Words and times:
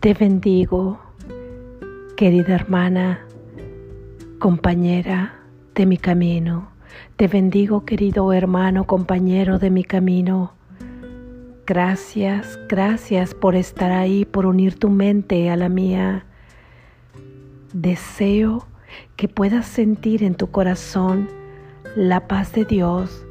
Te 0.00 0.14
bendigo, 0.14 0.98
querida 2.16 2.54
hermana, 2.54 3.26
compañera 4.38 5.34
de 5.74 5.84
mi 5.84 5.98
camino. 5.98 6.70
Te 7.16 7.28
bendigo, 7.28 7.84
querido 7.84 8.32
hermano, 8.32 8.86
compañero 8.86 9.58
de 9.58 9.68
mi 9.68 9.84
camino. 9.84 10.54
Gracias, 11.66 12.58
gracias 12.66 13.34
por 13.34 13.54
estar 13.54 13.92
ahí, 13.92 14.24
por 14.24 14.46
unir 14.46 14.78
tu 14.78 14.88
mente 14.88 15.50
a 15.50 15.56
la 15.56 15.68
mía. 15.68 16.24
Deseo 17.74 18.66
que 19.16 19.28
puedas 19.28 19.66
sentir 19.66 20.22
en 20.22 20.34
tu 20.34 20.50
corazón 20.50 21.28
la 21.94 22.26
paz 22.26 22.54
de 22.54 22.64
Dios, 22.64 23.26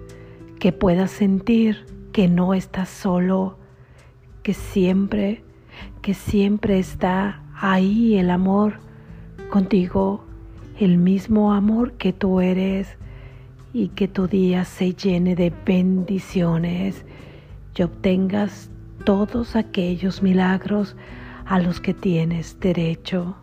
que 0.59 0.71
puedas 0.71 1.09
sentir 1.09 1.87
que 2.13 2.27
no 2.27 2.53
estás 2.53 2.89
solo, 2.89 3.57
que 4.43 4.53
siempre 4.53 5.48
que 6.09 6.15
siempre 6.15 6.79
está 6.79 7.43
ahí 7.53 8.17
el 8.17 8.31
amor 8.31 8.79
contigo, 9.51 10.23
el 10.79 10.97
mismo 10.97 11.53
amor 11.53 11.93
que 11.99 12.13
tú 12.13 12.41
eres 12.41 12.97
y 13.73 13.89
que 13.89 14.07
tu 14.07 14.25
día 14.25 14.65
se 14.65 14.95
llene 14.95 15.35
de 15.35 15.53
bendiciones 15.67 17.05
y 17.75 17.83
obtengas 17.83 18.71
todos 19.05 19.55
aquellos 19.55 20.23
milagros 20.23 20.95
a 21.45 21.59
los 21.59 21.79
que 21.79 21.93
tienes 21.93 22.59
derecho. 22.59 23.35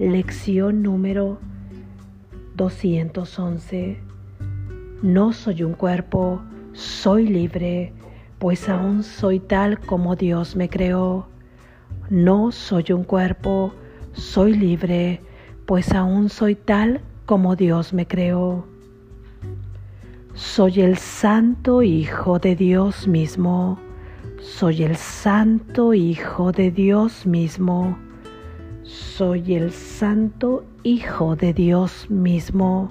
Lección 0.00 0.82
número 0.82 1.38
211. 2.56 4.00
No 5.02 5.32
soy 5.32 5.62
un 5.62 5.74
cuerpo, 5.74 6.42
soy 6.72 7.28
libre 7.28 7.92
pues 8.40 8.70
aún 8.70 9.02
soy 9.02 9.38
tal 9.38 9.78
como 9.78 10.16
Dios 10.16 10.56
me 10.56 10.70
creó. 10.70 11.26
No 12.08 12.50
soy 12.52 12.86
un 12.90 13.04
cuerpo, 13.04 13.74
soy 14.14 14.54
libre, 14.56 15.20
pues 15.66 15.92
aún 15.92 16.30
soy 16.30 16.54
tal 16.54 17.02
como 17.26 17.54
Dios 17.54 17.92
me 17.92 18.06
creó. 18.06 18.64
Soy 20.32 20.80
el 20.80 20.96
santo 20.96 21.82
Hijo 21.82 22.38
de 22.38 22.56
Dios 22.56 23.06
mismo. 23.06 23.78
Soy 24.40 24.84
el 24.84 24.96
santo 24.96 25.92
Hijo 25.92 26.50
de 26.50 26.70
Dios 26.70 27.26
mismo. 27.26 27.98
Soy 28.84 29.54
el 29.54 29.70
santo 29.70 30.64
Hijo 30.82 31.36
de 31.36 31.52
Dios 31.52 32.08
mismo. 32.08 32.90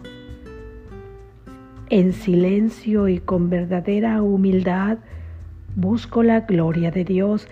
En 1.89 2.13
silencio 2.13 3.08
y 3.08 3.19
con 3.19 3.50
verdadera 3.50 4.22
humildad, 4.22 5.00
Busco 5.75 6.23
la 6.23 6.42
gloria 6.42 6.92
de 6.92 7.06
Dios 7.06 7.48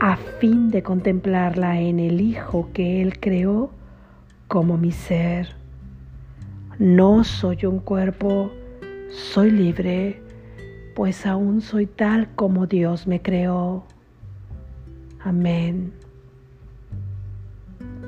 a 0.00 0.16
fin 0.16 0.70
de 0.70 0.82
contemplarla 0.82 1.80
en 1.80 2.00
el 2.00 2.20
Hijo 2.20 2.70
que 2.72 3.02
Él 3.02 3.20
creó 3.20 3.70
como 4.48 4.76
mi 4.76 4.92
ser. 4.92 5.54
No 6.78 7.24
soy 7.24 7.66
un 7.66 7.78
cuerpo, 7.78 8.50
soy 9.10 9.50
libre, 9.50 10.22
pues 10.94 11.26
aún 11.26 11.60
soy 11.60 11.86
tal 11.86 12.34
como 12.34 12.66
Dios 12.66 13.06
me 13.06 13.20
creó. 13.20 13.84
Amén. 15.22 15.92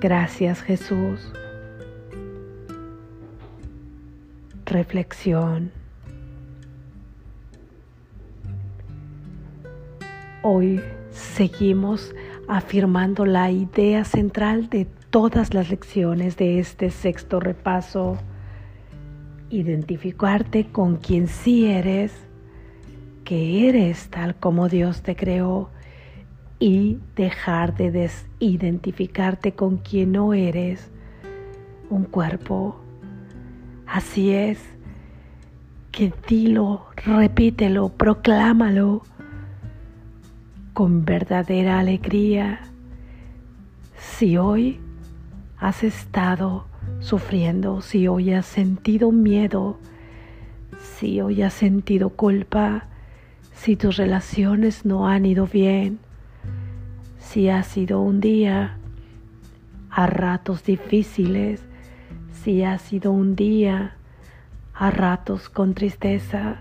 Gracias 0.01 0.63
Jesús. 0.63 1.33
Reflexión. 4.65 5.82
Hoy 10.45 10.81
seguimos 11.13 12.13
afirmando 12.49 13.25
la 13.25 13.53
idea 13.53 14.05
central 14.05 14.69
de 14.69 14.87
todas 15.11 15.55
las 15.55 15.71
lecciones 15.71 16.37
de 16.37 16.59
este 16.59 16.91
sexto 16.91 17.39
repaso. 17.39 18.19
Identificarte 19.51 20.67
con 20.67 20.97
quien 20.97 21.29
sí 21.29 21.67
eres, 21.67 22.13
que 23.25 23.69
eres 23.69 24.09
tal 24.09 24.35
como 24.35 24.69
Dios 24.69 25.03
te 25.03 25.15
creó 25.15 25.71
y 26.59 26.99
dejar 27.15 27.77
de 27.77 27.93
desidentificarte 27.93 29.53
con 29.53 29.77
quien 29.77 30.11
no 30.11 30.35
eres, 30.35 30.91
un 31.89 32.03
cuerpo. 32.03 32.81
Así 33.87 34.33
es, 34.33 34.59
que 35.93 36.13
dilo, 36.27 36.87
repítelo, 36.97 37.91
proclámalo 37.91 39.03
con 40.73 41.05
verdadera 41.05 41.79
alegría. 41.79 42.61
Si 43.99 44.37
hoy 44.37 44.81
has 45.59 45.85
estado 45.85 46.67
sufriendo, 47.01 47.81
si 47.83 48.09
hoy 48.09 48.33
has 48.33 48.47
sentido 48.47 49.13
miedo, 49.13 49.79
si 50.81 51.21
hoy 51.21 51.43
has 51.43 51.55
sentido 51.55 52.11
culpa, 52.11 52.87
si 53.55 53.77
tus 53.77 53.97
relaciones 53.97 54.85
no 54.85 55.09
han 55.09 55.27
ido 55.27 55.47
bien, 55.47 55.99
si 57.19 57.49
ha 57.49 57.63
sido 57.63 58.01
un 58.01 58.21
día 58.21 58.79
a 59.91 60.07
ratos 60.07 60.65
difíciles, 60.65 61.63
si 62.43 62.65
ha 62.65 62.79
sido 62.79 63.13
un 63.13 63.37
día 63.37 63.97
a 64.75 64.91
ratos 64.91 65.49
con 65.49 65.75
tristeza, 65.75 66.57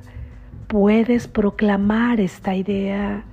puedes 0.68 1.28
proclamar 1.28 2.20
esta 2.20 2.56
idea 2.56 3.24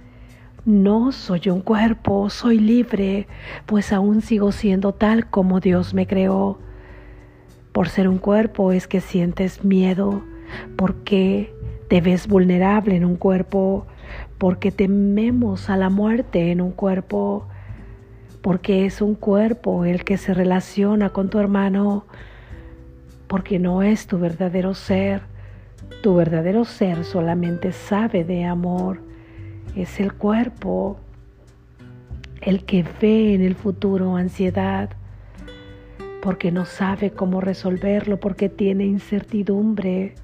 no 0.65 1.13
soy 1.13 1.49
un 1.49 1.61
cuerpo, 1.61 2.31
soy 2.31 2.59
libre, 2.59 3.27
pues 3.67 3.93
aún 3.93 4.21
sigo 4.23 4.53
siendo 4.53 4.93
tal 4.93 5.29
como 5.29 5.61
Dios 5.61 5.95
me 5.95 6.07
creó. 6.07 6.59
Por 7.73 7.89
ser 7.89 8.09
un 8.09 8.19
cuerpo 8.19 8.73
es 8.73 8.87
que 8.87 9.01
sientes 9.01 9.65
miedo, 9.65 10.23
porque 10.77 11.55
te 11.89 12.01
ves 12.01 12.27
vulnerable 12.27 12.97
en 12.97 13.05
un 13.05 13.17
cuerpo, 13.17 13.87
porque 14.37 14.71
tememos 14.71 15.71
a 15.71 15.77
la 15.77 15.91
muerte 15.91 16.51
en 16.51 16.61
un 16.61 16.73
cuerpo, 16.73 17.47
porque 18.43 18.85
es 18.85 19.01
un 19.01 19.15
cuerpo 19.15 19.85
el 19.85 20.05
que 20.05 20.17
se 20.17 20.35
relaciona 20.35 21.11
con 21.11 21.31
tu 21.31 21.39
hermano, 21.39 22.05
porque 23.27 23.59
no 23.59 23.83
es 23.83 24.07
tu 24.07 24.19
verdadero 24.19 24.75
ser. 24.75 25.23
Tu 26.03 26.15
verdadero 26.15 26.65
ser 26.65 27.05
solamente 27.05 27.73
sabe 27.73 28.25
de 28.25 28.45
amor 28.45 29.08
es 29.83 30.01
el 30.01 30.13
cuerpo 30.13 30.99
el 32.41 32.65
que 32.65 32.85
ve 33.01 33.35
en 33.35 33.43
el 33.43 33.55
futuro 33.55 34.17
ansiedad 34.17 34.91
porque 36.21 36.51
no 36.51 36.65
sabe 36.65 37.11
cómo 37.11 37.41
resolverlo, 37.41 38.19
porque 38.19 38.49
tiene 38.49 38.85
incertidumbre. 38.85 40.15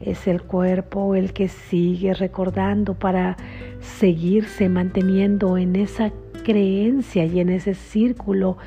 Es 0.00 0.26
el 0.26 0.42
cuerpo 0.42 1.14
el 1.14 1.32
que 1.32 1.48
sigue 1.48 2.14
recordando 2.14 2.94
para 2.94 3.36
seguirse 3.80 4.68
manteniendo 4.68 5.58
en 5.58 5.76
esa 5.76 6.12
creencia 6.44 7.24
y 7.24 7.40
en 7.40 7.48
ese 7.48 7.74
círculo, 7.74 8.58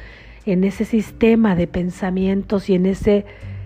en 0.45 0.63
ese 0.63 0.85
sistema 0.85 1.55
de 1.55 1.67
pensamientos 1.67 2.69
y 2.69 2.75
en 2.75 2.85
ese 2.85 3.25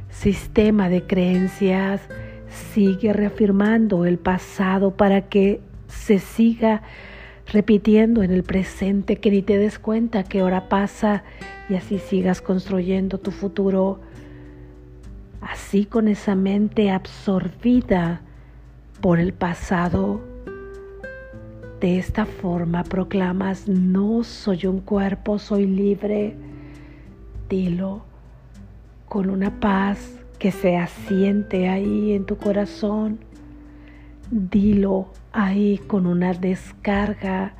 sistema 0.09 0.89
de 0.89 1.03
creencias. 1.03 2.01
Sigue 2.73 3.13
reafirmando 3.13 4.05
el 4.05 4.17
pasado 4.17 4.91
para 4.95 5.21
que 5.21 5.59
se 5.87 6.19
siga 6.19 6.81
repitiendo 7.47 8.23
en 8.23 8.31
el 8.31 8.43
presente, 8.43 9.17
que 9.17 9.31
ni 9.31 9.41
te 9.41 9.57
des 9.57 9.79
cuenta 9.79 10.23
que 10.23 10.41
hora 10.41 10.67
pasa 10.67 11.23
y 11.69 11.75
así 11.75 11.99
sigas 11.99 12.41
construyendo 12.41 13.19
tu 13.19 13.31
futuro, 13.31 13.99
así 15.41 15.85
con 15.85 16.07
esa 16.07 16.35
mente 16.35 16.89
absorbida 16.89 18.21
por 19.01 19.19
el 19.19 19.33
pasado. 19.33 20.21
De 21.79 21.99
esta 21.99 22.25
forma 22.25 22.83
proclamas, 22.83 23.67
no 23.67 24.23
soy 24.23 24.65
un 24.65 24.79
cuerpo, 24.79 25.37
soy 25.37 25.67
libre. 25.67 26.35
Dilo 27.47 28.03
con 29.07 29.29
una 29.29 29.59
paz 29.59 30.19
que 30.39 30.51
se 30.51 30.77
asiente 30.77 31.69
ahí 31.69 32.13
en 32.13 32.25
tu 32.25 32.37
corazón 32.37 33.19
Dilo 34.31 35.09
ahí 35.35 35.79
con 35.79 36.07
una 36.07 36.33
descarga 36.33 37.53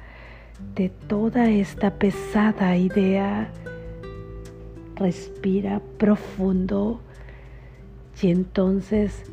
de 0.75 0.87
toda 0.89 1.49
esta 1.49 1.91
pesada 1.91 2.77
idea. 2.77 3.51
Respira 4.95 5.81
profundo 5.97 7.01
y 8.21 8.31
entonces 8.31 9.23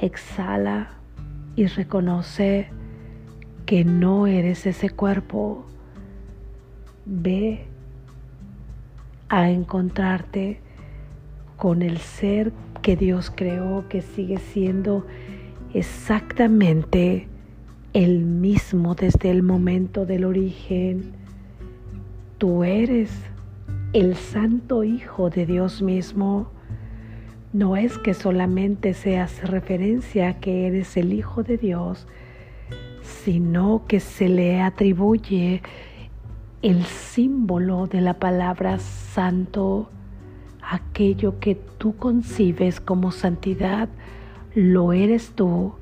exhala 0.00 0.90
y 1.56 1.66
reconoce 1.66 2.68
que 3.64 3.84
no 3.86 4.26
eres 4.26 4.66
ese 4.66 4.90
cuerpo. 4.90 5.64
Ve 7.06 7.64
a 9.30 9.50
encontrarte 9.50 10.60
con 11.56 11.80
el 11.80 11.96
ser 11.96 12.52
que 12.82 12.96
Dios 12.96 13.32
creó, 13.34 13.88
que 13.88 14.02
sigue 14.02 14.36
siendo 14.36 15.06
exactamente 15.72 17.28
el 17.98 18.20
mismo 18.20 18.94
desde 18.94 19.28
el 19.28 19.42
momento 19.42 20.06
del 20.06 20.24
origen 20.24 21.14
tú 22.38 22.62
eres 22.62 23.10
el 23.92 24.14
santo 24.14 24.84
Hijo 24.84 25.30
de 25.30 25.46
Dios 25.46 25.82
mismo. 25.82 26.48
No 27.52 27.76
es 27.76 27.98
que 27.98 28.14
solamente 28.14 28.94
se 28.94 29.18
hace 29.18 29.44
referencia 29.46 30.28
a 30.28 30.34
que 30.34 30.68
eres 30.68 30.96
el 30.96 31.12
Hijo 31.12 31.42
de 31.42 31.58
Dios, 31.58 32.06
sino 33.02 33.82
que 33.88 33.98
se 33.98 34.28
le 34.28 34.60
atribuye 34.60 35.60
el 36.62 36.84
símbolo 36.84 37.88
de 37.88 38.00
la 38.00 38.14
palabra 38.14 38.78
santo, 38.78 39.90
aquello 40.62 41.40
que 41.40 41.56
tú 41.78 41.96
concibes 41.96 42.80
como 42.80 43.10
santidad, 43.10 43.88
lo 44.54 44.92
eres 44.92 45.32
tú. 45.34 45.72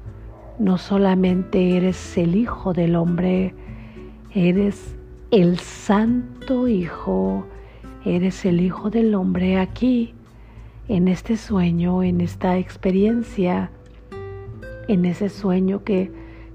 No 0.58 0.78
solamente 0.78 1.76
eres 1.76 2.16
el 2.16 2.34
Hijo 2.34 2.72
del 2.72 2.96
hombre, 2.96 3.54
eres 4.34 4.96
el 5.30 5.58
Santo 5.58 6.66
Hijo, 6.66 7.46
eres 8.06 8.44
el 8.46 8.62
Hijo 8.62 8.88
del 8.88 9.14
hombre 9.14 9.58
aquí, 9.58 10.14
en 10.88 11.08
este 11.08 11.36
sueño, 11.36 12.02
en 12.02 12.22
esta 12.22 12.56
experiencia, 12.56 13.70
en 14.88 15.04
ese 15.04 15.28
sueño 15.28 15.84
que 15.84 16.10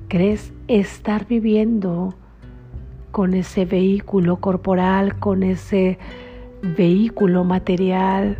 crees 0.07 0.51
estar 0.67 1.27
viviendo 1.27 2.15
con 3.11 3.35
ese 3.35 3.65
vehículo 3.65 4.37
corporal, 4.37 5.19
con 5.19 5.43
ese 5.43 5.99
vehículo 6.75 7.43
material, 7.43 8.37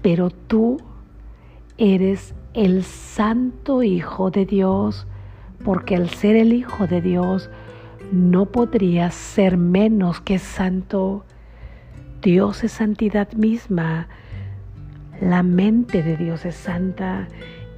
pero 0.00 0.30
tú 0.30 0.78
eres 1.76 2.34
el 2.54 2.82
santo 2.82 3.82
Hijo 3.82 4.30
de 4.30 4.44
Dios, 4.44 5.06
porque 5.64 5.94
al 5.94 6.08
ser 6.10 6.36
el 6.36 6.52
Hijo 6.52 6.86
de 6.86 7.00
Dios 7.00 7.50
no 8.12 8.46
podrías 8.46 9.14
ser 9.14 9.56
menos 9.56 10.20
que 10.20 10.38
santo. 10.38 11.24
Dios 12.22 12.64
es 12.64 12.72
santidad 12.72 13.32
misma, 13.32 14.08
la 15.20 15.42
mente 15.42 16.02
de 16.02 16.16
Dios 16.16 16.44
es 16.44 16.56
santa, 16.56 17.28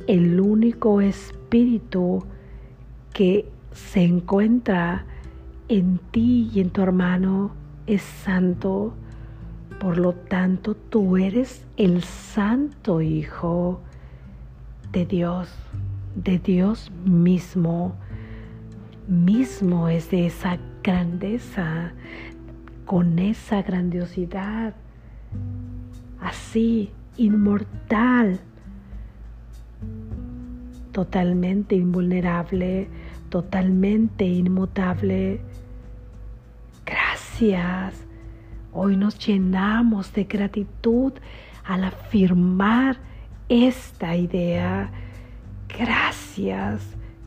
el 0.07 0.41
único 0.41 1.01
espíritu 1.01 2.25
que 3.13 3.49
se 3.73 4.03
encuentra 4.03 5.05
en 5.69 5.99
ti 6.11 6.51
y 6.53 6.61
en 6.61 6.71
tu 6.71 6.83
hermano 6.83 7.53
es 7.87 8.03
santo. 8.03 8.95
Por 9.79 9.99
lo 9.99 10.13
tanto, 10.13 10.75
tú 10.75 11.17
eres 11.17 11.67
el 11.77 12.03
santo 12.03 13.01
Hijo 13.01 13.81
de 14.93 15.07
Dios, 15.07 15.49
de 16.15 16.39
Dios 16.39 16.93
mismo. 17.05 17.97
Mismo 19.09 19.89
es 19.89 20.11
de 20.11 20.27
esa 20.27 20.59
grandeza, 20.83 21.93
con 22.85 23.19
esa 23.19 23.63
grandiosidad, 23.63 24.75
así, 26.21 26.91
inmortal, 27.17 28.41
totalmente 30.93 31.75
invulnerable, 31.75 32.89
totalmente 33.29 34.25
inmutable 34.25 35.41
gracias. 36.85 38.07
Hoy 38.73 38.97
nos 38.97 39.19
llenamos 39.19 40.13
de 40.13 40.25
gratitud 40.25 41.13
al 41.65 41.85
afirmar 41.85 42.99
esta 43.49 44.17
idea. 44.17 44.91
Gracias 45.79 46.83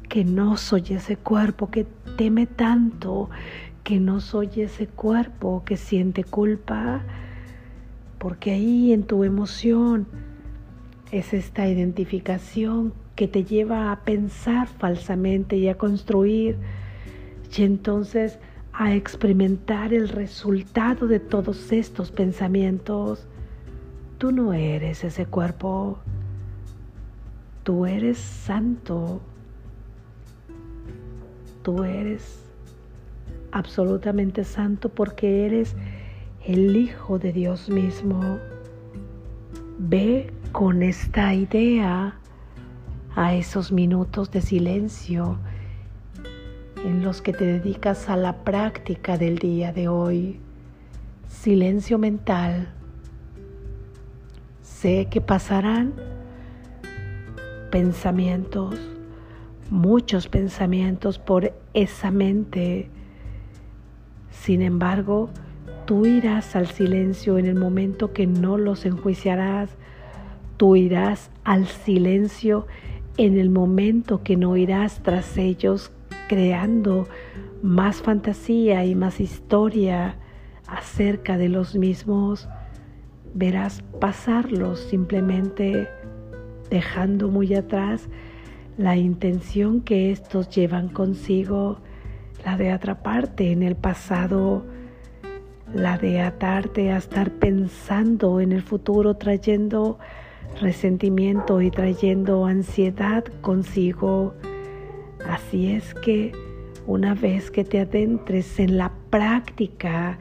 que 0.10 0.24
no 0.24 0.58
soy 0.58 0.84
ese 0.90 1.18
cuerpo 1.18 1.70
que 1.72 1.86
teme 2.18 2.46
tanto, 2.46 3.30
que 3.84 4.00
no 4.00 4.20
soy 4.20 4.50
ese 4.58 4.88
cuerpo 4.88 5.64
que 5.66 5.78
siente 5.78 6.24
culpa, 6.24 7.02
porque 8.18 8.52
ahí 8.52 8.94
en 8.94 9.04
tu 9.04 9.24
emoción 9.24 10.08
es 11.12 11.34
esta 11.34 11.68
identificación 11.68 12.94
que 13.16 13.28
te 13.28 13.44
lleva 13.44 13.92
a 13.92 14.02
pensar 14.02 14.68
falsamente 14.68 15.58
y 15.58 15.70
a 15.70 15.78
construir. 15.78 16.58
Y 17.56 17.64
entonces 17.64 18.40
a 18.74 18.94
experimentar 18.94 19.94
el 19.94 20.10
resultado 20.10 21.08
de 21.08 21.20
todos 21.20 21.72
estos 21.72 22.12
pensamientos. 22.12 23.28
Tú 24.18 24.32
no 24.32 24.54
eres 24.54 25.04
ese 25.04 25.26
cuerpo, 25.26 26.00
tú 27.64 27.86
eres 27.86 28.18
santo, 28.18 29.20
tú 31.64 31.84
eres 31.84 32.46
absolutamente 33.52 34.44
santo 34.44 34.90
porque 34.90 35.46
eres 35.46 35.76
el 36.46 36.76
Hijo 36.76 37.20
de 37.20 37.34
Dios 37.34 37.70
mismo. 37.70 38.38
Ve 39.80 40.32
con 40.52 40.84
esta 40.84 41.34
idea 41.34 42.18
a 43.16 43.34
esos 43.34 43.72
minutos 43.72 44.32
de 44.32 44.42
silencio 44.42 45.38
en 46.86 47.04
los 47.04 47.22
que 47.22 47.34
te 47.34 47.46
dedicas 47.46 48.10
a 48.10 48.16
la 48.16 48.44
práctica 48.44 49.18
del 49.18 49.40
día 49.40 49.74
de 49.74 49.88
hoy. 49.88 50.40
Silencio 51.28 51.98
mental. 51.98 52.75
Sé 54.86 55.08
que 55.10 55.20
pasarán 55.20 55.94
pensamientos, 57.72 58.76
muchos 59.72 60.28
pensamientos 60.28 61.18
por 61.18 61.56
esa 61.74 62.12
mente. 62.12 62.92
Sin 64.30 64.62
embargo, 64.62 65.32
tú 65.88 66.06
irás 66.06 66.56
al 66.56 66.68
silencio 66.68 67.40
en 67.40 67.48
el 67.48 67.56
momento 67.56 68.14
que 68.14 68.28
no 68.28 68.60
los 68.60 68.86
enjuiciarás. 68.86 69.72
Tú 70.58 70.76
irás 70.76 71.32
al 71.44 71.66
silencio 71.66 72.68
en 73.18 73.40
el 73.40 73.50
momento 73.50 74.22
que 74.22 74.38
no 74.38 74.56
irás 74.56 75.02
tras 75.02 75.36
ellos 75.40 75.92
creando 76.30 77.08
más 77.64 78.04
fantasía 78.04 78.86
y 78.86 78.94
más 78.94 79.20
historia 79.20 80.20
acerca 80.68 81.40
de 81.40 81.50
los 81.50 81.74
mismos, 81.74 82.48
verás 83.36 83.84
pasarlos 84.00 84.80
simplemente 84.80 85.90
dejando 86.70 87.30
muy 87.30 87.54
atrás 87.54 88.08
la 88.77 88.96
intención 88.96 89.82
que 89.82 90.12
estos 90.12 90.50
llevan 90.50 90.88
consigo, 90.88 91.80
la 92.44 92.58
de 92.58 92.72
atraparte 92.72 93.51
en 93.51 93.62
el 93.62 93.75
pasado, 93.75 94.65
la 95.74 95.98
de 95.98 96.22
atarte 96.22 96.92
a 96.92 96.98
estar 96.98 97.30
pensando 97.32 98.39
en 98.39 98.54
el 98.54 98.62
futuro, 98.62 99.15
trayendo 99.15 100.00
resentimiento 100.62 101.62
y 101.62 101.72
trayendo 101.72 102.46
ansiedad 102.46 103.25
consigo. 103.42 104.34
Así 105.27 105.74
es 105.74 105.94
que 105.94 106.32
una 106.88 107.15
vez 107.15 107.51
que 107.51 107.65
te 107.65 107.82
adentres 107.82 108.60
en 108.60 108.77
la 108.77 108.94
práctica 109.10 110.20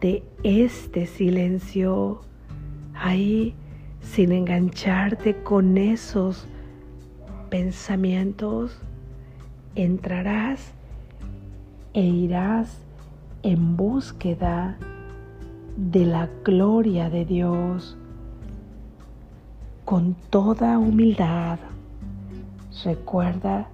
de 0.00 0.24
este 0.42 1.06
silencio, 1.06 2.22
ahí 3.00 3.54
sin 4.00 4.32
engancharte 4.32 5.42
con 5.42 5.78
esos 5.78 6.46
pensamientos, 7.48 8.78
entrarás 9.74 10.72
e 11.94 12.02
irás 12.02 12.78
en 13.42 13.76
búsqueda 13.76 14.76
de 15.76 16.04
la 16.04 16.28
gloria 16.44 17.10
de 17.10 17.24
Dios 17.24 17.96
con 19.84 20.14
toda 20.30 20.78
humildad. 20.78 21.58
Recuerda 22.84 23.68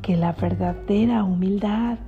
que 0.00 0.16
la 0.16 0.32
verdadera 0.32 1.24
humildad 1.24 1.98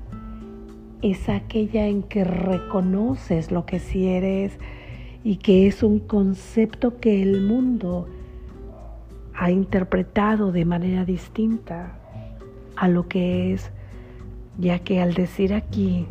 es 1.03 1.29
aquella 1.29 1.87
en 1.87 2.03
que 2.03 2.25
reconoces 2.25 3.51
lo 3.51 3.67
que 3.67 3.79
sí 3.79 4.07
eres 4.07 4.59
y 5.23 5.37
que 5.37 5.67
es 5.67 5.83
un 5.83 5.99
concepto 5.99 6.99
que 6.99 7.23
el 7.23 7.43
mundo 7.43 8.09
ha 9.35 9.51
interpretado 9.51 10.53
de 10.53 10.65
manera 10.65 11.05
distinta 11.05 11.99
a 12.77 12.89
lo 12.89 13.09
que 13.09 13.53
es, 13.53 13.71
ya 14.59 14.79
que 14.79 15.01
al 15.01 15.15
decir 15.15 15.55
aquí 15.55 16.07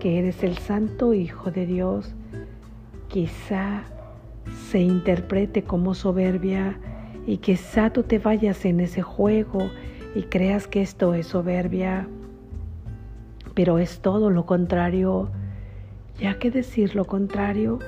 que 0.00 0.18
eres 0.18 0.42
el 0.42 0.58
santo 0.58 1.14
Hijo 1.14 1.50
de 1.50 1.66
Dios, 1.66 2.14
quizá 3.08 3.84
se 4.70 4.80
interprete 4.80 5.62
como 5.62 5.94
soberbia 5.94 6.78
y 7.26 7.38
quizá 7.38 7.90
tú 7.90 8.02
te 8.02 8.18
vayas 8.18 8.64
en 8.64 8.80
ese 8.80 9.02
juego 9.02 9.70
y 10.14 10.22
creas 10.24 10.66
que 10.66 10.82
esto 10.82 11.14
es 11.14 11.28
soberbia, 11.28 12.06
pero 13.54 13.78
es 13.78 14.00
todo 14.00 14.30
lo 14.30 14.46
contrario, 14.46 15.30
ya 16.18 16.38
que 16.38 16.50
decir 16.50 16.94
lo 16.94 17.04
contrario, 17.04 17.78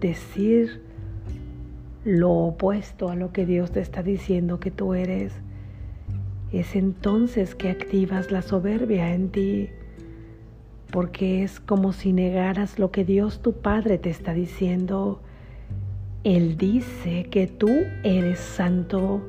decir 0.00 0.82
lo 2.04 2.30
opuesto 2.30 3.10
a 3.10 3.16
lo 3.16 3.32
que 3.32 3.46
Dios 3.46 3.72
te 3.72 3.80
está 3.80 4.02
diciendo 4.02 4.60
que 4.60 4.70
tú 4.70 4.94
eres, 4.94 5.32
es 6.52 6.74
entonces 6.76 7.54
que 7.54 7.70
activas 7.70 8.30
la 8.30 8.42
soberbia 8.42 9.14
en 9.14 9.30
ti. 9.30 9.70
porque 10.90 11.42
es 11.42 11.60
como 11.60 11.92
si 11.92 12.14
negaras 12.14 12.78
lo 12.78 12.90
que 12.90 13.04
Dios 13.04 13.42
tu 13.42 13.52
Padre 13.52 13.98
te 13.98 14.08
está 14.08 14.32
diciendo. 14.32 15.20
Él 16.24 16.56
dice 16.56 17.24
que 17.30 17.46
tú 17.46 17.68
eres 18.04 18.38
santo. 18.38 19.20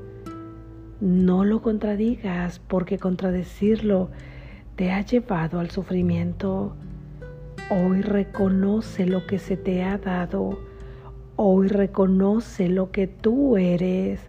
No 1.01 1.43
lo 1.43 1.61
contradigas 1.61 2.59
porque 2.59 2.97
contradecirlo 2.97 4.09
te 4.77 4.93
ha 4.93 5.01
llevado 5.01 5.59
al 5.59 5.69
sufrimiento. 5.69 6.77
Hoy 7.69 8.01
reconoce 8.01 9.05
lo 9.05 9.27
que 9.27 9.37
se 9.37 9.57
te 9.57 9.83
ha 9.83 9.97
dado. 9.97 10.59
Hoy 11.35 11.67
reconoce 11.67 12.67
lo 12.67 12.91
que 12.91 13.07
tú 13.07 13.57
eres. 13.57 14.21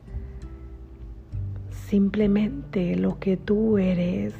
Simplemente 1.70 2.96
lo 2.96 3.18
que 3.18 3.36
tú 3.36 3.78
eres. 3.78 4.34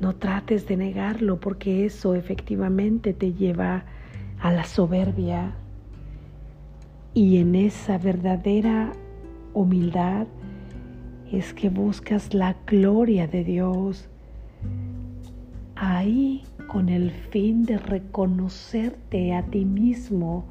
No 0.00 0.16
trates 0.16 0.66
de 0.66 0.76
negarlo 0.76 1.40
porque 1.40 1.84
eso 1.84 2.14
efectivamente 2.14 3.12
te 3.12 3.34
lleva 3.34 3.84
a 4.40 4.50
la 4.50 4.64
soberbia. 4.64 5.54
Y 7.14 7.36
en 7.38 7.54
esa 7.54 7.98
verdadera 7.98 8.92
humildad 9.52 10.26
es 11.30 11.52
que 11.52 11.68
buscas 11.68 12.32
la 12.32 12.56
gloria 12.66 13.26
de 13.26 13.44
Dios. 13.44 14.08
Ahí 15.84 16.44
con 16.68 16.88
el 16.88 17.10
fin 17.10 17.64
de 17.64 17.76
reconocerte 17.76 19.34
a 19.34 19.42
ti 19.42 19.64
mismo 19.64 20.44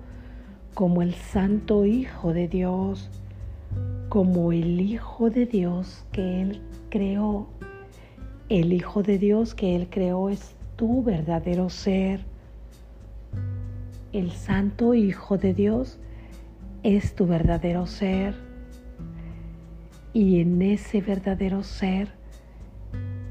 como 0.74 1.02
el 1.02 1.14
Santo 1.14 1.86
Hijo 1.86 2.34
de 2.34 2.50
Dios, 2.50 3.10
como 4.10 4.52
el 4.52 4.82
Hijo 4.82 5.30
de 5.30 5.46
Dios 5.46 6.04
que 6.12 6.42
Él 6.42 6.62
creó 6.90 7.48
el 8.52 8.74
Hijo 8.74 9.02
de 9.02 9.18
Dios 9.18 9.56
que 9.56 9.78
Él 9.78 9.88
creó 9.90 10.30
es 10.30 10.58
tu 10.76 11.02
verdadero 11.02 11.70
ser. 11.70 12.26
El 14.12 14.32
Santo 14.32 14.94
Hijo 14.94 15.38
de 15.38 15.54
Dios 15.54 15.98
es 16.84 17.16
tu 17.16 17.26
verdadero 17.28 17.88
ser. 17.88 18.36
Y 20.12 20.42
en 20.42 20.62
ese 20.62 21.00
verdadero 21.00 21.64
ser 21.64 22.10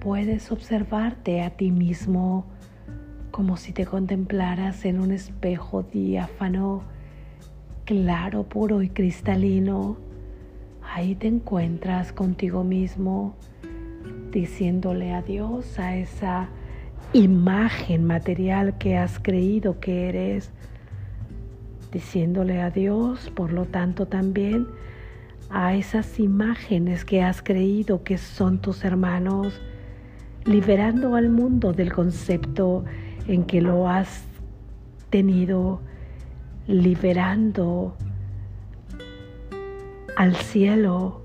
puedes 0.01 0.51
observarte 0.51 1.43
a 1.43 1.51
ti 1.51 1.71
mismo 1.71 2.47
como 3.31 3.57
si 3.57 3.73
te 3.73 3.87
contemplaras 3.87 4.85
en 4.85 4.99
un 4.99 5.13
espejo 5.13 5.83
diáfano, 5.83 6.83
claro, 7.85 8.45
puro 8.45 8.83
y 8.83 8.89
cristalino. 8.89 9.99
Ahí 10.83 11.15
te 11.15 11.29
encuentras 11.29 12.13
contigo 12.13 12.65
mismo 12.65 13.37
diciéndole 14.33 15.13
adiós 15.13 15.79
a 15.79 15.97
esa 15.97 16.49
imagen 17.13 18.05
material 18.05 18.79
que 18.79 18.97
has 18.97 19.19
creído 19.19 19.81
que 19.81 20.09
eres, 20.09 20.51
diciéndole 21.93 22.61
adiós, 22.61 23.31
por 23.35 23.53
lo 23.53 23.67
tanto 23.67 24.07
también 24.07 24.67
a 25.51 25.75
esas 25.75 26.21
imágenes 26.21 27.05
que 27.05 27.23
has 27.23 27.43
creído 27.43 28.05
que 28.05 28.19
son 28.19 28.61
tus 28.61 28.85
hermanos, 28.85 29.61
liberando 30.51 31.15
al 31.15 31.31
mundo 31.31 31.73
del 31.73 31.93
concepto 31.93 32.85
en 33.29 33.45
que 33.45 33.61
lo 33.61 33.89
has 33.89 34.25
tenido, 35.09 35.81
liberando 36.67 37.97
al 40.17 40.35
cielo 40.35 41.25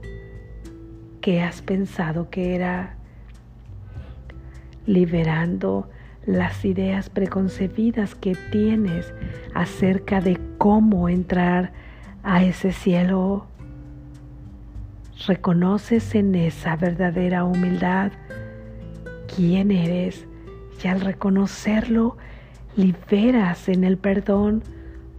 que 1.22 1.42
has 1.42 1.64
pensado 1.64 2.30
que 2.30 2.54
era, 2.54 2.98
liberando 4.86 5.90
las 6.28 6.64
ideas 6.64 7.10
preconcebidas 7.10 8.14
que 8.14 8.36
tienes 8.52 9.12
acerca 9.56 10.22
de 10.22 10.40
cómo 10.60 11.10
entrar 11.10 11.74
a 12.22 12.44
ese 12.44 12.72
cielo. 12.72 13.48
Reconoces 15.26 16.14
en 16.14 16.36
esa 16.36 16.76
verdadera 16.76 17.44
humildad 17.44 18.12
quién 19.34 19.72
eres 19.72 20.26
y 20.84 20.88
al 20.88 21.02
reconocerlo 21.02 22.18
liberas 22.76 23.70
en 23.70 23.84
el 23.84 23.98
perdón 23.98 24.64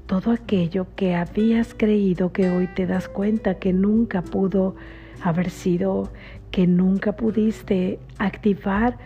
todo 0.06 0.30
aquello 0.30 0.86
que 0.94 1.14
habías 1.14 1.74
creído 1.74 2.32
que 2.32 2.50
hoy 2.50 2.68
te 2.68 2.86
das 2.86 3.08
cuenta 3.08 3.54
que 3.54 3.72
nunca 3.72 4.22
pudo 4.22 4.76
haber 5.22 5.50
sido 5.50 6.10
que 6.50 6.66
nunca 6.66 7.16
pudiste 7.16 7.98
activar 8.18 8.96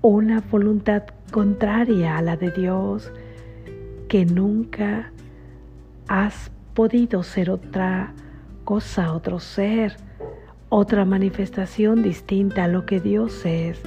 una 0.00 0.40
voluntad 0.40 1.04
contraria 1.30 2.16
a 2.16 2.22
la 2.22 2.36
de 2.36 2.50
Dios, 2.50 3.12
que 4.08 4.24
nunca 4.24 5.12
has 6.06 6.50
podido 6.74 7.22
ser 7.22 7.50
otra 7.50 8.14
cosa, 8.64 9.12
otro 9.12 9.38
ser, 9.38 9.96
otra 10.70 11.04
manifestación 11.04 12.02
distinta 12.02 12.64
a 12.64 12.68
lo 12.68 12.86
que 12.86 13.00
Dios 13.00 13.44
es 13.44 13.80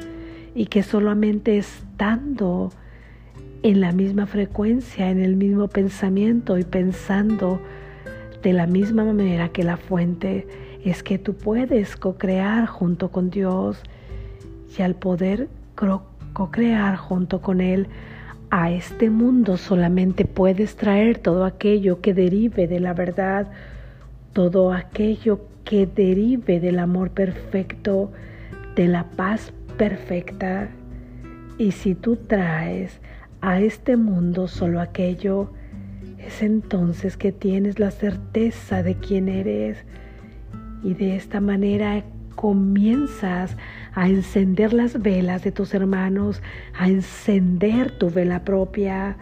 y 0.55 0.65
que 0.65 0.83
solamente 0.83 1.57
estando 1.57 2.71
en 3.63 3.79
la 3.79 3.91
misma 3.91 4.25
frecuencia, 4.25 5.09
en 5.09 5.21
el 5.21 5.35
mismo 5.35 5.67
pensamiento 5.67 6.57
y 6.57 6.63
pensando 6.63 7.61
de 8.41 8.53
la 8.53 8.67
misma 8.67 9.05
manera 9.05 9.49
que 9.49 9.63
la 9.63 9.77
fuente, 9.77 10.47
es 10.83 11.03
que 11.03 11.19
tú 11.19 11.35
puedes 11.35 11.95
co-crear 11.95 12.65
junto 12.65 13.09
con 13.11 13.29
Dios 13.29 13.81
y 14.77 14.81
al 14.81 14.95
poder 14.95 15.47
co-crear 16.33 16.95
junto 16.95 17.41
con 17.41 17.61
Él 17.61 17.87
a 18.49 18.69
este 18.69 19.09
mundo 19.09 19.57
solamente 19.57 20.25
puedes 20.25 20.75
traer 20.75 21.19
todo 21.19 21.45
aquello 21.45 22.01
que 22.01 22.13
derive 22.13 22.67
de 22.67 22.79
la 22.79 22.93
verdad, 22.93 23.47
todo 24.33 24.73
aquello 24.73 25.39
que 25.63 25.85
derive 25.85 26.59
del 26.59 26.79
amor 26.79 27.11
perfecto, 27.11 28.11
de 28.75 28.87
la 28.87 29.05
paz 29.05 29.53
perfecta. 29.81 30.69
Y 31.57 31.71
si 31.71 31.95
tú 31.95 32.15
traes 32.15 33.01
a 33.41 33.59
este 33.61 33.97
mundo 33.97 34.47
solo 34.47 34.79
aquello, 34.79 35.51
es 36.19 36.43
entonces 36.43 37.17
que 37.17 37.31
tienes 37.31 37.79
la 37.79 37.89
certeza 37.89 38.83
de 38.83 38.93
quién 38.93 39.27
eres, 39.27 39.83
y 40.83 40.93
de 40.93 41.15
esta 41.15 41.41
manera 41.41 42.03
comienzas 42.35 43.57
a 43.95 44.07
encender 44.07 44.71
las 44.71 45.01
velas 45.01 45.43
de 45.43 45.51
tus 45.51 45.73
hermanos, 45.73 46.43
a 46.77 46.87
encender 46.87 47.89
tu 47.97 48.11
vela 48.11 48.43
propia. 48.43 49.17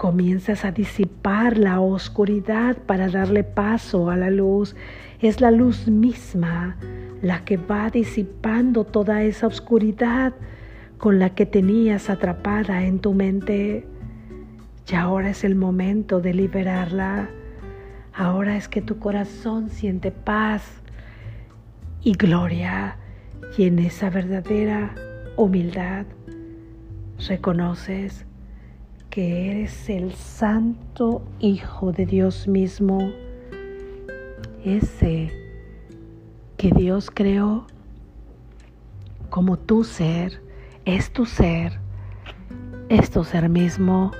Comienzas 0.00 0.64
a 0.64 0.72
disipar 0.72 1.58
la 1.58 1.80
oscuridad 1.80 2.78
para 2.78 3.10
darle 3.10 3.44
paso 3.44 4.08
a 4.08 4.16
la 4.16 4.30
luz. 4.30 4.74
Es 5.20 5.42
la 5.42 5.50
luz 5.50 5.88
misma 5.88 6.78
la 7.20 7.44
que 7.44 7.58
va 7.58 7.90
disipando 7.90 8.84
toda 8.84 9.22
esa 9.22 9.46
oscuridad 9.46 10.32
con 10.96 11.18
la 11.18 11.34
que 11.34 11.44
tenías 11.44 12.08
atrapada 12.08 12.84
en 12.84 13.00
tu 13.00 13.12
mente. 13.12 13.86
Y 14.90 14.94
ahora 14.94 15.28
es 15.28 15.44
el 15.44 15.54
momento 15.54 16.20
de 16.20 16.32
liberarla 16.32 17.28
Ahora 18.14 18.56
es 18.56 18.68
que 18.68 18.82
tu 18.82 18.98
corazón 18.98 19.70
siente 19.70 20.10
paz 20.10 20.62
y 22.02 22.12
gloria 22.12 22.96
y 23.56 23.64
en 23.64 23.78
esa 23.78 24.10
verdadera 24.10 24.94
humildad 25.36 26.06
reconoces 27.28 28.26
que 29.10 29.50
eres 29.50 29.90
el 29.90 30.12
santo 30.14 31.22
Hijo 31.40 31.92
de 31.92 32.06
Dios 32.06 32.46
mismo, 32.46 33.10
ese 34.64 35.32
que 36.56 36.70
Dios 36.70 37.10
creó 37.12 37.66
como 39.28 39.58
tu 39.58 39.84
ser, 39.84 40.40
es 40.84 41.12
tu 41.12 41.26
ser, 41.26 41.78
es 42.88 43.10
tu 43.10 43.24
ser 43.24 43.48
mismo, 43.48 44.12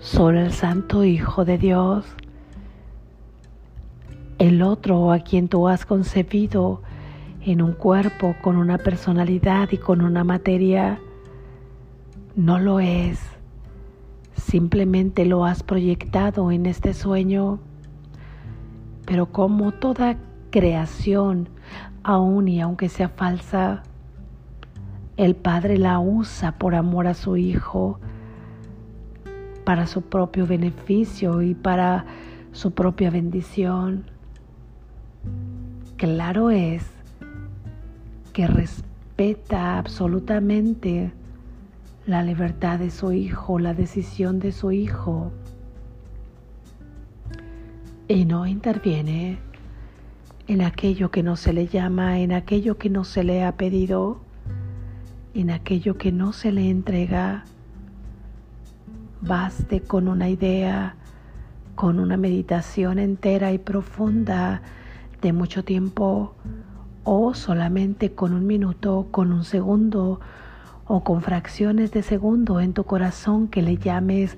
solo 0.00 0.40
el 0.40 0.52
santo 0.52 1.04
Hijo 1.04 1.44
de 1.44 1.58
Dios 1.58 2.04
el 4.38 4.62
otro 4.62 5.12
a 5.12 5.20
quien 5.20 5.48
tú 5.48 5.68
has 5.68 5.86
concebido 5.86 6.82
en 7.42 7.62
un 7.62 7.72
cuerpo 7.72 8.34
con 8.42 8.56
una 8.56 8.78
personalidad 8.78 9.70
y 9.70 9.78
con 9.78 10.00
una 10.00 10.24
materia, 10.24 10.98
no 12.34 12.58
lo 12.58 12.80
es. 12.80 13.33
Simplemente 14.34 15.24
lo 15.24 15.44
has 15.44 15.62
proyectado 15.62 16.50
en 16.50 16.66
este 16.66 16.94
sueño. 16.94 17.60
Pero 19.06 19.26
como 19.26 19.72
toda 19.72 20.16
creación, 20.50 21.48
aun 22.02 22.48
y 22.48 22.60
aunque 22.60 22.88
sea 22.88 23.08
falsa, 23.08 23.82
el 25.16 25.36
Padre 25.36 25.78
la 25.78 25.98
usa 26.00 26.58
por 26.58 26.74
amor 26.74 27.06
a 27.06 27.14
su 27.14 27.36
Hijo, 27.36 27.98
para 29.64 29.86
su 29.86 30.02
propio 30.02 30.46
beneficio 30.46 31.42
y 31.42 31.54
para 31.54 32.04
su 32.52 32.72
propia 32.72 33.10
bendición. 33.10 34.10
Claro 35.96 36.50
es 36.50 36.84
que 38.32 38.46
respeta 38.46 39.78
absolutamente 39.78 41.12
la 42.06 42.22
libertad 42.22 42.78
de 42.78 42.90
su 42.90 43.12
hijo, 43.12 43.58
la 43.58 43.74
decisión 43.74 44.38
de 44.38 44.52
su 44.52 44.72
hijo 44.72 45.32
y 48.08 48.26
no 48.26 48.46
interviene 48.46 49.38
en 50.46 50.60
aquello 50.60 51.10
que 51.10 51.22
no 51.22 51.36
se 51.36 51.54
le 51.54 51.66
llama, 51.66 52.18
en 52.18 52.32
aquello 52.32 52.76
que 52.76 52.90
no 52.90 53.04
se 53.04 53.24
le 53.24 53.42
ha 53.42 53.56
pedido, 53.56 54.18
en 55.32 55.50
aquello 55.50 55.96
que 55.96 56.12
no 56.12 56.34
se 56.34 56.52
le 56.52 56.68
entrega. 56.68 57.44
Baste 59.22 59.80
con 59.80 60.06
una 60.06 60.28
idea, 60.28 60.96
con 61.74 61.98
una 61.98 62.18
meditación 62.18 62.98
entera 62.98 63.52
y 63.52 63.58
profunda 63.58 64.60
de 65.22 65.32
mucho 65.32 65.64
tiempo 65.64 66.34
o 67.04 67.32
solamente 67.32 68.12
con 68.12 68.34
un 68.34 68.46
minuto, 68.46 69.08
con 69.10 69.32
un 69.32 69.44
segundo 69.44 70.20
o 70.86 71.02
con 71.02 71.22
fracciones 71.22 71.92
de 71.92 72.02
segundo 72.02 72.60
en 72.60 72.72
tu 72.72 72.84
corazón 72.84 73.48
que 73.48 73.62
le 73.62 73.76
llames 73.76 74.36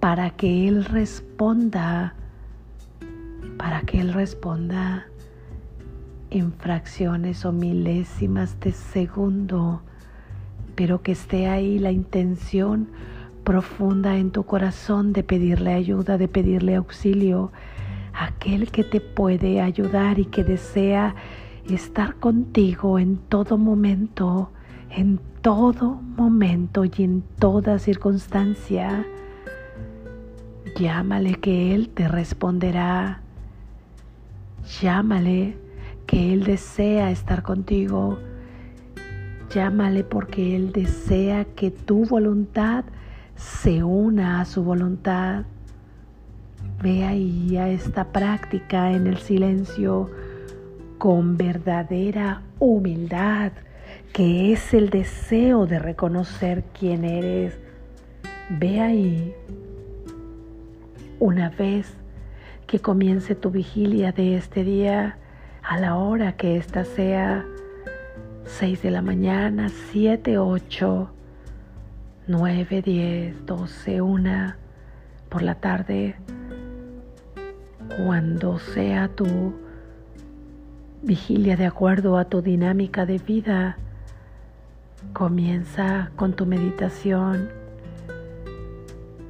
para 0.00 0.30
que 0.30 0.68
Él 0.68 0.84
responda, 0.84 2.14
para 3.56 3.82
que 3.82 4.00
Él 4.00 4.12
responda 4.12 5.06
en 6.30 6.52
fracciones 6.52 7.44
o 7.44 7.52
milésimas 7.52 8.58
de 8.60 8.72
segundo, 8.72 9.82
pero 10.74 11.02
que 11.02 11.12
esté 11.12 11.48
ahí 11.48 11.78
la 11.78 11.90
intención 11.90 12.88
profunda 13.44 14.18
en 14.18 14.30
tu 14.30 14.44
corazón 14.44 15.12
de 15.12 15.22
pedirle 15.22 15.72
ayuda, 15.72 16.18
de 16.18 16.28
pedirle 16.28 16.76
auxilio, 16.76 17.50
aquel 18.12 18.70
que 18.70 18.84
te 18.84 19.00
puede 19.00 19.60
ayudar 19.60 20.18
y 20.18 20.26
que 20.26 20.44
desea 20.44 21.14
estar 21.68 22.16
contigo 22.16 22.98
en 22.98 23.16
todo 23.16 23.56
momento, 23.56 24.50
en 24.90 25.20
todo 25.42 26.00
momento 26.16 26.84
y 26.84 26.92
en 26.98 27.22
toda 27.38 27.78
circunstancia. 27.78 29.04
Llámale 30.76 31.34
que 31.34 31.74
Él 31.74 31.88
te 31.88 32.08
responderá. 32.08 33.20
Llámale 34.80 35.56
que 36.06 36.32
Él 36.32 36.44
desea 36.44 37.10
estar 37.10 37.42
contigo. 37.42 38.18
Llámale 39.54 40.04
porque 40.04 40.56
Él 40.56 40.72
desea 40.72 41.44
que 41.44 41.70
tu 41.70 42.04
voluntad 42.04 42.84
se 43.36 43.82
una 43.82 44.40
a 44.40 44.44
su 44.44 44.62
voluntad. 44.62 45.44
Ve 46.82 47.04
ahí 47.04 47.56
a 47.56 47.68
esta 47.68 48.12
práctica 48.12 48.92
en 48.92 49.06
el 49.06 49.18
silencio 49.18 50.10
con 50.98 51.36
verdadera 51.36 52.42
humildad, 52.58 53.52
que 54.12 54.52
es 54.52 54.74
el 54.74 54.90
deseo 54.90 55.66
de 55.66 55.78
reconocer 55.78 56.64
quién 56.78 57.04
eres. 57.04 57.58
Ve 58.50 58.80
ahí 58.80 59.34
una 61.20 61.50
vez 61.50 61.94
que 62.66 62.80
comience 62.80 63.34
tu 63.34 63.50
vigilia 63.50 64.12
de 64.12 64.36
este 64.36 64.62
día, 64.62 65.18
a 65.62 65.78
la 65.78 65.96
hora 65.96 66.36
que 66.36 66.56
ésta 66.56 66.84
sea 66.84 67.44
6 68.44 68.82
de 68.82 68.90
la 68.90 69.02
mañana, 69.02 69.68
7, 69.90 70.38
8, 70.38 71.10
9, 72.26 72.82
10, 72.82 73.46
12, 73.46 74.00
1 74.00 74.54
por 75.28 75.42
la 75.42 75.54
tarde, 75.56 76.14
cuando 77.96 78.58
sea 78.58 79.08
tu 79.08 79.54
vigilia 81.02 81.56
de 81.56 81.66
acuerdo 81.66 82.16
a 82.16 82.26
tu 82.26 82.42
dinámica 82.42 83.06
de 83.06 83.18
vida, 83.18 83.76
comienza 85.12 86.10
con 86.16 86.34
tu 86.34 86.46
meditación 86.46 87.50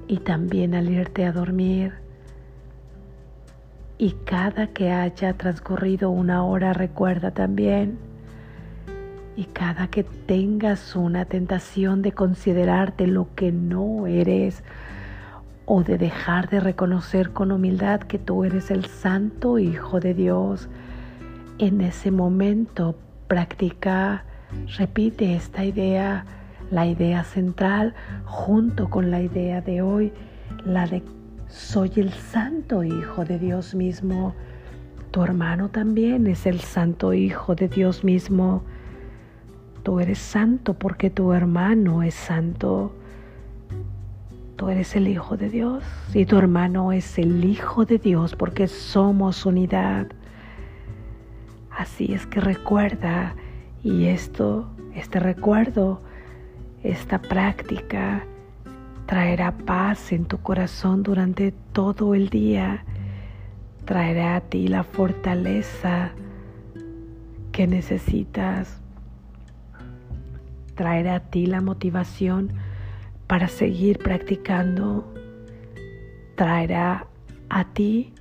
y 0.06 0.18
también 0.18 0.74
al 0.74 0.88
irte 0.88 1.24
a 1.24 1.32
dormir 1.32 2.08
y 3.98 4.12
cada 4.24 4.68
que 4.68 4.92
haya 4.92 5.32
transcurrido 5.34 6.10
una 6.10 6.44
hora 6.44 6.72
recuerda 6.72 7.32
también. 7.32 7.98
Y 9.36 9.44
cada 9.44 9.88
que 9.88 10.04
tengas 10.04 10.96
una 10.96 11.24
tentación 11.24 12.02
de 12.02 12.12
considerarte 12.12 13.06
lo 13.06 13.28
que 13.34 13.52
no 13.52 14.06
eres 14.06 14.62
o 15.66 15.82
de 15.82 15.98
dejar 15.98 16.48
de 16.48 16.60
reconocer 16.60 17.30
con 17.30 17.52
humildad 17.52 18.00
que 18.00 18.18
tú 18.18 18.44
eres 18.44 18.70
el 18.70 18.86
santo 18.86 19.58
Hijo 19.58 20.00
de 20.00 20.14
Dios, 20.14 20.68
en 21.58 21.80
ese 21.80 22.10
momento 22.10 22.96
practica, 23.26 24.24
repite 24.76 25.34
esta 25.34 25.64
idea, 25.64 26.24
la 26.70 26.86
idea 26.86 27.24
central 27.24 27.94
junto 28.24 28.88
con 28.88 29.10
la 29.10 29.20
idea 29.20 29.60
de 29.60 29.82
hoy, 29.82 30.12
la 30.64 30.86
de 30.86 31.02
soy 31.48 31.90
el 31.96 32.12
santo 32.12 32.84
Hijo 32.84 33.24
de 33.24 33.38
Dios 33.38 33.74
mismo. 33.74 34.34
Tu 35.10 35.22
hermano 35.22 35.70
también 35.70 36.26
es 36.26 36.44
el 36.46 36.60
santo 36.60 37.14
Hijo 37.14 37.54
de 37.54 37.68
Dios 37.68 38.04
mismo. 38.04 38.62
Tú 39.82 40.00
eres 40.00 40.18
santo 40.18 40.74
porque 40.74 41.08
tu 41.08 41.32
hermano 41.32 42.02
es 42.02 42.14
santo. 42.14 42.92
Tú 44.56 44.68
eres 44.68 44.94
el 44.96 45.08
Hijo 45.08 45.36
de 45.36 45.48
Dios 45.48 45.84
y 46.12 46.26
tu 46.26 46.36
hermano 46.36 46.92
es 46.92 47.18
el 47.18 47.44
Hijo 47.44 47.86
de 47.86 47.98
Dios 47.98 48.36
porque 48.36 48.66
somos 48.66 49.46
unidad. 49.46 50.08
Así 51.70 52.12
es 52.12 52.26
que 52.26 52.40
recuerda 52.40 53.34
y 53.82 54.06
esto, 54.06 54.68
este 54.94 55.20
recuerdo, 55.20 56.00
esta 56.82 57.20
práctica, 57.20 58.24
traerá 59.06 59.52
paz 59.52 60.12
en 60.12 60.26
tu 60.26 60.38
corazón 60.38 61.02
durante 61.02 61.52
todo 61.72 62.14
el 62.14 62.28
día, 62.28 62.84
traerá 63.84 64.36
a 64.36 64.40
ti 64.40 64.68
la 64.68 64.84
fortaleza 64.84 66.10
que 67.52 67.66
necesitas, 67.66 68.80
traerá 70.74 71.16
a 71.16 71.20
ti 71.20 71.46
la 71.46 71.60
motivación 71.60 72.52
para 73.26 73.48
seguir 73.48 73.98
practicando, 73.98 75.12
traerá 76.36 77.06
a 77.48 77.64
ti 77.64 78.12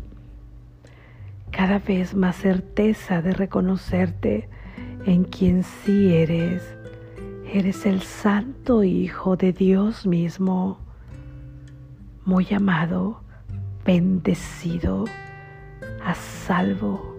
cada 1.51 1.79
vez 1.79 2.15
más 2.15 2.35
certeza 2.35 3.21
de 3.21 3.33
reconocerte 3.33 4.49
en 5.07 5.23
quien 5.23 5.63
sí 5.63 6.13
eres 6.13 6.77
Eres 7.53 7.85
el 7.85 8.01
santo 8.01 8.83
Hijo 8.83 9.37
de 9.37 9.53
Dios 9.53 10.05
mismo, 10.05 10.79
muy 12.25 12.45
amado, 12.53 13.21
bendecido, 13.85 15.05
a 16.03 16.13
salvo, 16.13 17.15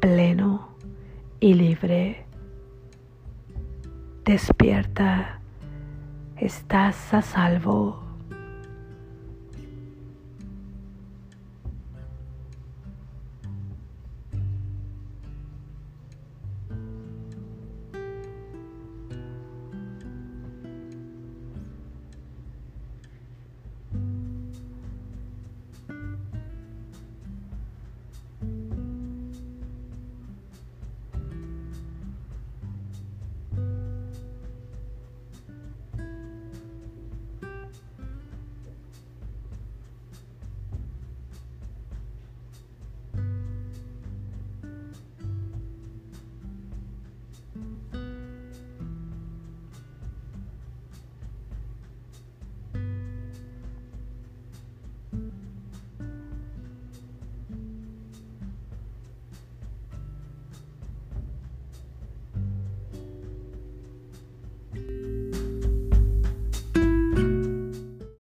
pleno 0.00 0.70
y 1.40 1.52
libre. 1.52 2.24
Despierta, 4.24 5.40
estás 6.38 7.12
a 7.12 7.20
salvo. 7.20 8.11